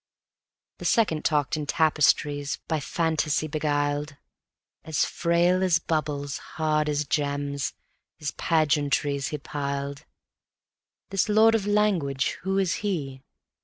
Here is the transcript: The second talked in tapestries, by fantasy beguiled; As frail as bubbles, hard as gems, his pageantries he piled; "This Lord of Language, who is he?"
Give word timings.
The 0.79 0.85
second 0.85 1.23
talked 1.23 1.55
in 1.55 1.67
tapestries, 1.67 2.57
by 2.67 2.79
fantasy 2.79 3.47
beguiled; 3.47 4.17
As 4.83 5.05
frail 5.05 5.61
as 5.61 5.77
bubbles, 5.77 6.39
hard 6.57 6.89
as 6.89 7.05
gems, 7.05 7.75
his 8.17 8.31
pageantries 8.31 9.27
he 9.27 9.37
piled; 9.37 10.05
"This 11.11 11.29
Lord 11.29 11.53
of 11.53 11.67
Language, 11.67 12.39
who 12.41 12.57
is 12.57 12.77
he?" 12.81 13.21